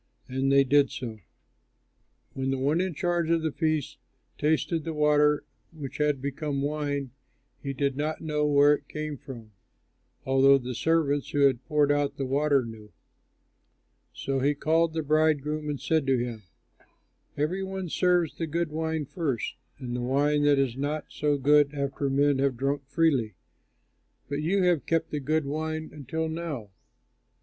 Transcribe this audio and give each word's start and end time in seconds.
And 0.27 0.51
they 0.51 0.63
did 0.63 0.89
so. 0.89 1.19
When 2.33 2.49
the 2.49 2.57
one 2.57 2.81
in 2.81 2.95
charge 2.95 3.29
of 3.29 3.43
the 3.43 3.51
feast 3.51 3.99
tasted 4.39 4.83
the 4.83 4.95
water 4.95 5.43
which 5.71 5.97
had 5.99 6.23
become 6.23 6.63
wine, 6.63 7.11
he 7.61 7.71
did 7.71 7.95
not 7.95 8.19
know 8.19 8.47
where 8.47 8.73
it 8.73 8.87
came 8.89 9.15
from 9.15 9.51
(although 10.25 10.57
the 10.57 10.73
servants 10.73 11.29
who 11.29 11.41
had 11.41 11.63
poured 11.65 11.91
out 11.91 12.17
the 12.17 12.25
water 12.25 12.65
knew), 12.65 12.91
so 14.11 14.39
he 14.39 14.55
called 14.55 14.93
the 14.95 15.03
bridegroom 15.03 15.69
and 15.69 15.79
said 15.79 16.07
to 16.07 16.17
him, 16.17 16.41
"Every 17.37 17.61
one 17.61 17.87
serves 17.87 18.35
the 18.35 18.47
good 18.47 18.71
wine 18.71 19.05
first, 19.05 19.53
and 19.77 19.95
the 19.95 20.01
wine 20.01 20.41
that 20.45 20.57
is 20.57 20.75
not 20.75 21.05
so 21.11 21.37
good 21.37 21.75
after 21.75 22.09
men 22.09 22.39
have 22.39 22.57
drunk 22.57 22.87
freely; 22.87 23.35
but 24.27 24.41
you 24.41 24.63
have 24.63 24.87
kept 24.87 25.11
the 25.11 25.19
good 25.19 25.45
wine 25.45 25.91
until 25.93 26.27
now." 26.27 26.71